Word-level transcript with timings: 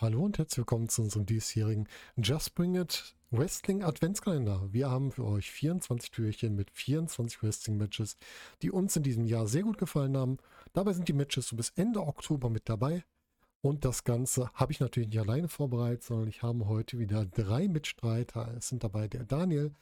Hallo 0.00 0.24
und 0.24 0.38
herzlich 0.38 0.58
willkommen 0.58 0.88
zu 0.88 1.02
unserem 1.02 1.26
diesjährigen 1.26 1.88
Just 2.16 2.54
Bring 2.54 2.76
It 2.76 3.16
Wrestling 3.32 3.82
Adventskalender. 3.82 4.72
Wir 4.72 4.88
haben 4.88 5.10
für 5.10 5.24
euch 5.24 5.50
24 5.50 6.12
Türchen 6.12 6.54
mit 6.54 6.70
24 6.70 7.42
Wrestling-Matches, 7.42 8.16
die 8.62 8.70
uns 8.70 8.94
in 8.94 9.02
diesem 9.02 9.26
Jahr 9.26 9.48
sehr 9.48 9.64
gut 9.64 9.76
gefallen 9.76 10.16
haben. 10.16 10.36
Dabei 10.72 10.92
sind 10.92 11.08
die 11.08 11.12
Matches 11.12 11.48
so 11.48 11.56
bis 11.56 11.70
Ende 11.70 12.00
Oktober 12.00 12.48
mit 12.48 12.68
dabei. 12.68 13.02
Und 13.60 13.84
das 13.84 14.04
Ganze 14.04 14.52
habe 14.54 14.70
ich 14.70 14.78
natürlich 14.78 15.08
nicht 15.08 15.18
alleine 15.18 15.48
vorbereitet, 15.48 16.04
sondern 16.04 16.28
ich 16.28 16.44
habe 16.44 16.68
heute 16.68 17.00
wieder 17.00 17.24
drei 17.24 17.66
Mitstreiter. 17.66 18.54
Es 18.56 18.68
sind 18.68 18.84
dabei 18.84 19.08
der 19.08 19.24
Daniel, 19.24 19.72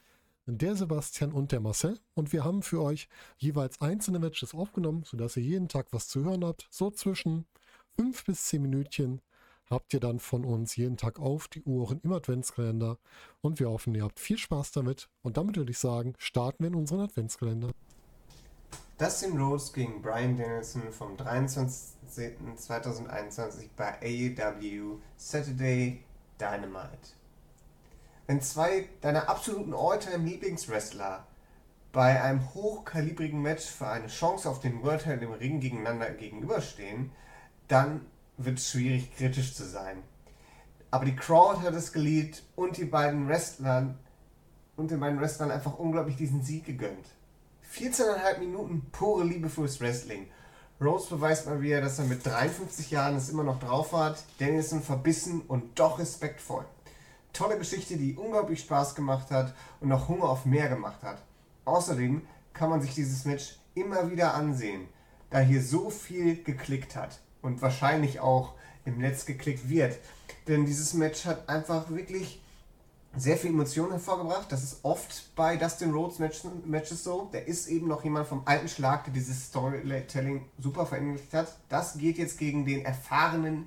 der 0.47 0.77
Sebastian 0.77 1.31
und 1.31 1.53
der 1.53 1.61
Marcel. 1.61 2.01
Und 2.15 2.33
wir 2.33 2.43
haben 2.43 2.63
für 2.63 2.81
euch 2.81 3.11
jeweils 3.37 3.83
einzelne 3.83 4.19
Matches 4.19 4.55
aufgenommen, 4.55 5.03
sodass 5.05 5.37
ihr 5.37 5.43
jeden 5.43 5.69
Tag 5.69 5.89
was 5.91 6.09
zu 6.09 6.25
hören 6.25 6.43
habt. 6.43 6.69
So 6.71 6.91
zwischen 6.91 7.45
5 7.99 8.25
bis 8.25 8.45
10 8.45 8.63
Minütchen 8.63 9.21
habt 9.71 9.95
ihr 9.95 10.01
dann 10.01 10.19
von 10.19 10.45
uns 10.45 10.77
jeden 10.77 10.97
Tag 10.97 11.19
auf 11.19 11.49
die 11.49 11.63
Uhren 11.63 12.01
im 12.03 12.13
Adventskalender. 12.13 12.99
Und 13.41 13.61
wir 13.61 13.71
hoffen, 13.71 13.95
ihr 13.95 14.05
habt 14.05 14.21
viel 14.21 14.39
Spaß 14.39 14.73
damit. 14.73 15.09
Und 15.23 15.37
damit 15.37 15.57
würde 15.57 15.71
ich 15.71 15.79
sagen, 15.79 16.15
starten 16.19 16.65
wir 16.65 16.69
in 16.69 16.75
unseren 16.75 17.01
Adventskalender. 17.01 17.71
Dustin 18.99 19.39
Rhodes 19.39 19.73
gegen 19.73 20.01
Brian 20.01 20.37
Danielson 20.37 20.91
vom 20.91 21.17
23.2021 21.17 23.69
bei 23.77 23.93
AEW 24.01 24.99
Saturday 25.17 26.03
Dynamite. 26.41 27.15
Wenn 28.27 28.41
zwei 28.41 28.89
deiner 29.03 29.29
absoluten 29.29 29.75
All-Time-Lieblingswrestler 29.75 31.27
bei 31.93 32.23
einem 32.23 32.55
hochkalibrigen 32.55 33.41
Match 33.41 33.67
für 33.67 33.89
eine 33.89 34.09
Chance 34.09 34.49
auf 34.49 34.61
den 34.61 34.83
World 34.83 35.03
Title 35.03 35.27
im 35.27 35.33
Ring 35.33 35.61
gegeneinander 35.61 36.11
gegenüberstehen, 36.11 37.13
dann 37.69 38.07
wird 38.39 38.59
es 38.59 38.71
schwierig, 38.71 39.15
kritisch 39.17 39.55
zu 39.55 39.65
sein. 39.65 40.03
Aber 40.91 41.05
die 41.05 41.17
Crowd 41.17 41.61
hat 41.61 41.75
es 41.75 41.93
geliebt 41.93 42.43
und 42.55 42.77
die 42.77 42.85
beiden 42.85 43.29
Wrestlern 43.29 43.99
und 44.77 44.91
den 44.91 45.01
beiden 45.01 45.21
Wrestlern 45.21 45.51
einfach 45.51 45.79
unglaublich 45.79 46.17
diesen 46.17 46.43
Sieg 46.43 46.65
gegönnt. 46.65 47.07
14,5 47.73 48.39
Minuten 48.39 48.87
pure 48.93 49.25
Liebe 49.25 49.49
fürs 49.49 49.81
Wrestling. 49.81 50.29
Rose 50.81 51.09
beweist 51.09 51.47
mal 51.47 51.61
wieder, 51.61 51.81
dass 51.81 51.99
er 51.99 52.05
mit 52.05 52.25
53 52.25 52.91
Jahren 52.91 53.17
es 53.17 53.31
immer 53.31 53.43
noch 53.43 53.59
drauf 53.59 53.93
hat. 53.93 54.23
Danielson 54.39 54.83
verbissen 54.83 55.41
und 55.49 55.79
doch 55.79 55.99
respektvoll. 55.99 56.67
Tolle 57.33 57.59
Geschichte, 57.59 57.97
die 57.97 58.15
unglaublich 58.15 58.61
Spaß 58.61 58.95
gemacht 58.95 59.31
hat 59.31 59.55
und 59.81 59.89
noch 59.89 60.09
Hunger 60.09 60.25
auf 60.25 60.45
mehr 60.45 60.69
gemacht 60.69 61.03
hat. 61.03 61.23
Außerdem 61.65 62.23
kann 62.53 62.71
man 62.71 62.81
sich 62.81 62.95
dieses 62.95 63.25
Match 63.25 63.59
immer 63.75 64.11
wieder 64.11 64.35
ansehen, 64.35 64.89
da 65.31 65.41
hier 65.41 65.63
so 65.63 65.91
viel 65.91 66.43
geklickt 66.43 66.97
hat 66.97 67.21
und 67.47 67.63
wahrscheinlich 67.63 68.21
auch 68.21 68.55
im 68.85 68.99
Netz 68.99 69.25
geklickt 69.25 69.69
wird. 69.69 69.99
Denn 70.49 70.67
dieses 70.67 70.95
Match 70.95 71.25
hat 71.25 71.49
einfach 71.49 71.91
wirklich 71.91 72.43
sehr 73.17 73.37
viel 73.39 73.51
Emotionen 73.51 73.93
hervorgebracht. 73.93 74.53
Das 74.53 74.63
ist 74.63 74.81
oft 74.83 75.35
bei 75.35 75.57
Dustin 75.57 75.93
Rhodes 75.93 76.19
Matches 76.19 77.03
so. 77.03 77.31
Der 77.33 77.49
ist 77.49 77.69
eben 77.69 77.89
noch 77.89 78.05
jemand 78.05 78.27
vom 78.27 78.43
alten 78.45 78.69
Schlag, 78.69 79.05
der 79.05 79.15
dieses 79.15 79.47
Storytelling 79.47 80.45
super 80.59 80.85
verinnerlicht 80.85 81.33
hat. 81.33 81.57
Das 81.69 81.97
geht 81.97 82.19
jetzt 82.19 82.39
gegen 82.39 82.67
den 82.67 82.85
erfahrenen 82.85 83.65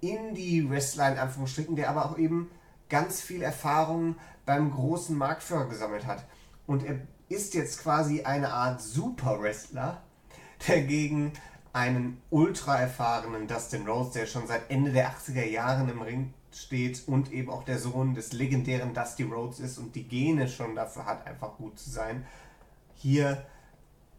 Indie-Wrestler 0.00 1.12
in 1.12 1.18
Anführungsstrichen, 1.18 1.76
der 1.76 1.88
aber 1.88 2.04
auch 2.04 2.18
eben 2.18 2.50
ganz 2.90 3.20
viel 3.20 3.42
Erfahrung 3.42 4.16
beim 4.44 4.70
großen 4.70 5.16
Marktführer 5.16 5.66
gesammelt 5.66 6.06
hat. 6.06 6.24
Und 6.66 6.84
er 6.84 7.00
ist 7.28 7.54
jetzt 7.54 7.82
quasi 7.82 8.22
eine 8.22 8.52
Art 8.52 8.82
Super-Wrestler, 8.82 10.02
der 10.68 10.82
gegen 10.82 11.32
einen 11.72 12.20
ultra 12.30 12.78
erfahrenen 12.78 13.48
Dustin 13.48 13.86
Rose, 13.86 14.12
der 14.18 14.26
schon 14.26 14.46
seit 14.46 14.70
Ende 14.70 14.92
der 14.92 15.10
80er 15.10 15.44
Jahre 15.44 15.90
im 15.90 16.02
Ring 16.02 16.34
steht 16.52 17.08
und 17.08 17.32
eben 17.32 17.50
auch 17.50 17.64
der 17.64 17.78
Sohn 17.78 18.14
des 18.14 18.32
legendären 18.32 18.92
Dusty 18.92 19.22
Rhodes 19.22 19.60
ist 19.60 19.78
und 19.78 19.94
die 19.94 20.06
Gene 20.06 20.48
schon 20.48 20.74
dafür 20.74 21.06
hat, 21.06 21.26
einfach 21.26 21.56
gut 21.56 21.78
zu 21.78 21.88
sein. 21.88 22.26
Hier, 22.94 23.44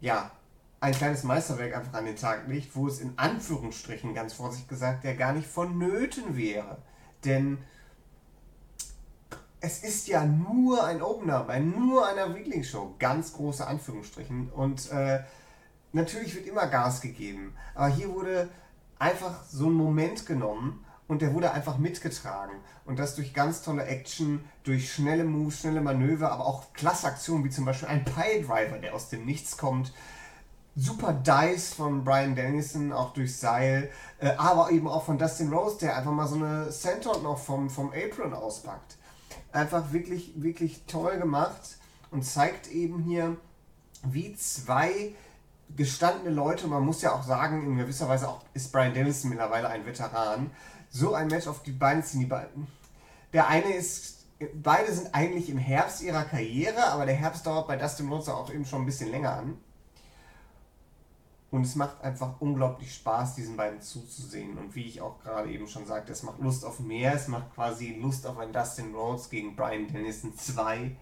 ja, 0.00 0.32
ein 0.80 0.92
kleines 0.92 1.22
Meisterwerk 1.22 1.76
einfach 1.76 1.94
an 1.94 2.04
den 2.04 2.16
Tag 2.16 2.48
legt, 2.48 2.74
wo 2.74 2.88
es 2.88 3.00
in 3.00 3.14
Anführungsstrichen, 3.16 4.14
ganz 4.14 4.34
vorsichtig 4.34 4.68
gesagt, 4.68 5.04
ja 5.04 5.14
gar 5.14 5.32
nicht 5.32 5.46
vonnöten 5.46 6.36
wäre. 6.36 6.78
Denn 7.24 7.58
es 9.60 9.82
ist 9.82 10.08
ja 10.08 10.26
nur 10.26 10.84
ein 10.84 11.00
Opener 11.00 11.44
bei 11.44 11.58
nur 11.58 12.06
einer 12.06 12.34
Weekly 12.34 12.64
Show, 12.64 12.94
ganz 12.98 13.32
große 13.32 13.66
Anführungsstrichen. 13.66 14.50
Und 14.50 14.90
äh, 14.90 15.20
natürlich 15.94 16.34
wird 16.34 16.46
immer 16.46 16.66
Gas 16.66 17.00
gegeben, 17.00 17.54
aber 17.74 17.88
hier 17.88 18.12
wurde 18.12 18.48
einfach 18.98 19.44
so 19.44 19.66
ein 19.66 19.72
Moment 19.72 20.26
genommen 20.26 20.84
und 21.06 21.22
der 21.22 21.34
wurde 21.34 21.52
einfach 21.52 21.78
mitgetragen. 21.78 22.54
Und 22.84 22.98
das 22.98 23.14
durch 23.14 23.34
ganz 23.34 23.62
tolle 23.62 23.84
Action, 23.84 24.44
durch 24.62 24.92
schnelle 24.92 25.24
Moves, 25.24 25.60
schnelle 25.60 25.80
Manöver, 25.80 26.32
aber 26.32 26.46
auch 26.46 26.72
klasse 26.72 27.06
Aktionen, 27.06 27.44
wie 27.44 27.50
zum 27.50 27.64
Beispiel 27.64 27.88
ein 27.88 28.04
Piledriver, 28.04 28.78
der 28.78 28.94
aus 28.94 29.08
dem 29.08 29.24
Nichts 29.24 29.56
kommt. 29.56 29.92
Super 30.76 31.12
Dice 31.12 31.72
von 31.72 32.02
Brian 32.02 32.34
Dennison, 32.34 32.92
auch 32.92 33.12
durch 33.12 33.36
Seil, 33.36 33.90
äh, 34.18 34.30
aber 34.36 34.70
eben 34.72 34.88
auch 34.88 35.04
von 35.04 35.18
Dustin 35.18 35.52
Rose, 35.52 35.78
der 35.78 35.96
einfach 35.96 36.10
mal 36.10 36.26
so 36.26 36.36
eine 36.36 36.72
Senton 36.72 37.22
noch 37.22 37.38
vom, 37.38 37.70
vom 37.70 37.92
Apron 37.92 38.34
auspackt. 38.34 38.96
Einfach 39.52 39.92
wirklich, 39.92 40.32
wirklich 40.36 40.82
toll 40.86 41.18
gemacht 41.18 41.78
und 42.10 42.24
zeigt 42.24 42.66
eben 42.72 43.02
hier, 43.04 43.36
wie 44.02 44.34
zwei 44.34 45.14
gestandene 45.76 46.30
Leute, 46.30 46.66
man 46.66 46.84
muss 46.84 47.02
ja 47.02 47.12
auch 47.12 47.22
sagen, 47.22 47.66
in 47.66 47.76
gewisser 47.76 48.08
Weise 48.08 48.28
auch 48.28 48.42
ist 48.54 48.72
Brian 48.72 48.94
Dennison 48.94 49.30
mittlerweile 49.30 49.68
ein 49.68 49.86
Veteran, 49.86 50.50
so 50.90 51.14
ein 51.14 51.28
Match 51.28 51.46
auf 51.46 51.62
die 51.62 51.72
Beine 51.72 52.02
ziehen. 52.02 52.20
Die 52.20 52.26
beiden. 52.26 52.68
Der 53.32 53.48
eine 53.48 53.72
ist, 53.74 54.26
beide 54.54 54.92
sind 54.92 55.14
eigentlich 55.14 55.50
im 55.50 55.58
Herbst 55.58 56.02
ihrer 56.02 56.24
Karriere, 56.24 56.86
aber 56.86 57.06
der 57.06 57.16
Herbst 57.16 57.46
dauert 57.46 57.66
bei 57.66 57.76
Dustin 57.76 58.08
Rhodes 58.08 58.28
auch 58.28 58.50
eben 58.52 58.64
schon 58.64 58.82
ein 58.82 58.86
bisschen 58.86 59.10
länger 59.10 59.32
an. 59.32 59.58
Und 61.50 61.62
es 61.62 61.76
macht 61.76 62.02
einfach 62.02 62.40
unglaublich 62.40 62.92
Spaß, 62.94 63.36
diesen 63.36 63.56
beiden 63.56 63.80
zuzusehen. 63.80 64.58
Und 64.58 64.74
wie 64.74 64.86
ich 64.86 65.00
auch 65.00 65.20
gerade 65.20 65.50
eben 65.50 65.68
schon 65.68 65.86
sagte, 65.86 66.10
es 66.10 66.24
macht 66.24 66.40
Lust 66.40 66.64
auf 66.64 66.80
mehr. 66.80 67.14
Es 67.14 67.28
macht 67.28 67.54
quasi 67.54 67.96
Lust 68.00 68.26
auf 68.26 68.38
ein 68.38 68.52
Dustin 68.52 68.92
Rhodes 68.92 69.30
gegen 69.30 69.54
Brian 69.54 69.86
Dennison 69.86 70.36
2. 70.36 70.96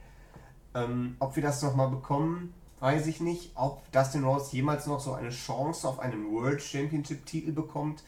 Ähm, 0.75 1.17
ob 1.21 1.37
wir 1.37 1.43
das 1.43 1.63
nochmal 1.63 1.89
bekommen, 1.89 2.53
weiß 2.83 3.07
ich 3.07 3.21
nicht. 3.21 3.53
Ob 3.55 3.91
Dustin 3.93 4.25
Rhodes 4.25 4.51
jemals 4.51 4.87
noch 4.87 4.99
so 4.99 5.15
eine 5.15 5.31
Chance 5.31 5.87
auf 5.89 6.01
einen 6.01 6.33
World 6.33 6.61
Championship 6.61 7.25
Titel 7.25 7.53
bekommt, 7.53 8.03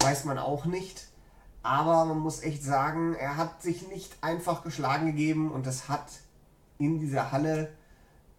weiß 0.00 0.24
man 0.24 0.38
auch 0.38 0.64
nicht. 0.64 1.06
Aber 1.62 2.04
man 2.04 2.18
muss 2.18 2.42
echt 2.42 2.64
sagen, 2.64 3.14
er 3.14 3.36
hat 3.36 3.62
sich 3.62 3.88
nicht 3.88 4.16
einfach 4.22 4.64
geschlagen 4.64 5.06
gegeben 5.06 5.52
und 5.52 5.66
das 5.66 5.88
hat 5.88 6.06
in 6.78 6.98
dieser 6.98 7.30
Halle 7.30 7.72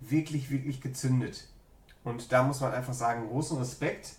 wirklich, 0.02 0.52
wirklich 0.52 0.81
gezündet. 0.81 1.47
Und 2.03 2.31
da 2.34 2.44
muss 2.44 2.59
man 2.59 2.74
einfach 2.74 2.94
sagen, 2.94 3.30
großen 3.30 3.57
Respekt. 3.57 4.16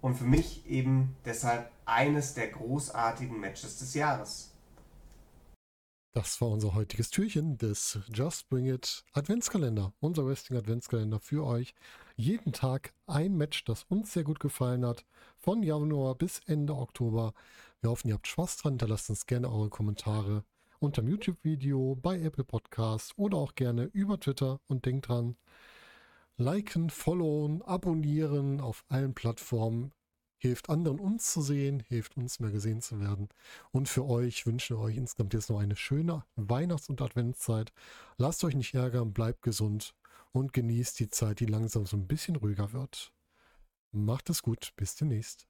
Und 0.00 0.16
für 0.16 0.24
mich 0.24 0.66
eben 0.68 1.16
deshalb 1.24 1.70
eines 1.84 2.34
der 2.34 2.48
großartigen 2.48 3.38
Matches 3.38 3.78
des 3.78 3.94
Jahres. 3.94 4.51
Das 6.14 6.42
war 6.42 6.50
unser 6.50 6.74
heutiges 6.74 7.08
Türchen 7.08 7.56
des 7.56 7.98
Just 8.12 8.50
Bring 8.50 8.66
It 8.66 9.02
Adventskalender. 9.14 9.94
Unser 9.98 10.26
Wrestling 10.26 10.58
Adventskalender 10.58 11.18
für 11.20 11.42
euch. 11.42 11.74
Jeden 12.16 12.52
Tag 12.52 12.92
ein 13.06 13.34
Match, 13.34 13.64
das 13.64 13.84
uns 13.84 14.12
sehr 14.12 14.22
gut 14.22 14.38
gefallen 14.38 14.84
hat. 14.84 15.06
Von 15.38 15.62
Januar 15.62 16.14
bis 16.14 16.40
Ende 16.44 16.74
Oktober. 16.76 17.32
Wir 17.80 17.88
hoffen, 17.88 18.08
ihr 18.08 18.14
habt 18.14 18.26
Spaß 18.26 18.58
dran. 18.58 18.74
Hinterlasst 18.74 19.08
uns 19.08 19.24
gerne 19.24 19.50
eure 19.50 19.70
Kommentare 19.70 20.44
unter 20.80 21.00
dem 21.00 21.08
YouTube-Video, 21.08 21.94
bei 21.94 22.20
Apple 22.20 22.44
Podcasts 22.44 23.16
oder 23.16 23.38
auch 23.38 23.54
gerne 23.54 23.84
über 23.94 24.20
Twitter. 24.20 24.60
Und 24.66 24.84
denkt 24.84 25.08
dran, 25.08 25.36
liken, 26.36 26.90
followen, 26.90 27.62
abonnieren 27.62 28.60
auf 28.60 28.84
allen 28.88 29.14
Plattformen 29.14 29.92
hilft 30.42 30.68
anderen 30.68 30.98
uns 30.98 31.32
zu 31.32 31.40
sehen, 31.40 31.84
hilft 31.88 32.16
uns 32.16 32.40
mehr 32.40 32.50
gesehen 32.50 32.82
zu 32.82 33.00
werden. 33.00 33.28
Und 33.70 33.88
für 33.88 34.04
euch 34.04 34.44
wünschen 34.44 34.76
wir 34.76 34.82
euch 34.82 34.96
insgesamt 34.96 35.34
jetzt 35.34 35.48
noch 35.48 35.60
eine 35.60 35.76
schöne 35.76 36.24
Weihnachts- 36.34 36.88
und 36.88 37.00
Adventszeit. 37.00 37.72
Lasst 38.18 38.42
euch 38.42 38.56
nicht 38.56 38.74
ärgern, 38.74 39.12
bleibt 39.12 39.42
gesund 39.42 39.94
und 40.32 40.52
genießt 40.52 40.98
die 40.98 41.08
Zeit, 41.08 41.38
die 41.38 41.46
langsam 41.46 41.86
so 41.86 41.96
ein 41.96 42.08
bisschen 42.08 42.34
ruhiger 42.34 42.72
wird. 42.72 43.12
Macht 43.92 44.30
es 44.30 44.42
gut, 44.42 44.72
bis 44.74 44.96
demnächst. 44.96 45.46